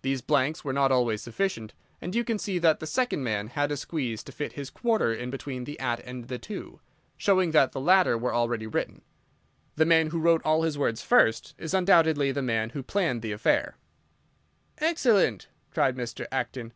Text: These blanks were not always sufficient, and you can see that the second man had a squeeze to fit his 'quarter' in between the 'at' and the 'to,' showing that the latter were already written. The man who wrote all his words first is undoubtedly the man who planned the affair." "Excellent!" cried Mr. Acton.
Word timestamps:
These 0.00 0.22
blanks 0.22 0.64
were 0.64 0.72
not 0.72 0.90
always 0.90 1.20
sufficient, 1.20 1.74
and 2.00 2.14
you 2.14 2.24
can 2.24 2.38
see 2.38 2.58
that 2.58 2.80
the 2.80 2.86
second 2.86 3.22
man 3.22 3.48
had 3.48 3.70
a 3.70 3.76
squeeze 3.76 4.22
to 4.22 4.32
fit 4.32 4.54
his 4.54 4.70
'quarter' 4.70 5.12
in 5.12 5.28
between 5.28 5.64
the 5.64 5.78
'at' 5.78 6.00
and 6.06 6.28
the 6.28 6.38
'to,' 6.38 6.80
showing 7.18 7.50
that 7.50 7.72
the 7.72 7.78
latter 7.82 8.16
were 8.16 8.32
already 8.34 8.66
written. 8.66 9.02
The 9.76 9.84
man 9.84 10.06
who 10.06 10.20
wrote 10.20 10.40
all 10.42 10.62
his 10.62 10.78
words 10.78 11.02
first 11.02 11.54
is 11.58 11.74
undoubtedly 11.74 12.32
the 12.32 12.40
man 12.40 12.70
who 12.70 12.82
planned 12.82 13.20
the 13.20 13.32
affair." 13.32 13.76
"Excellent!" 14.80 15.48
cried 15.70 15.96
Mr. 15.98 16.24
Acton. 16.32 16.72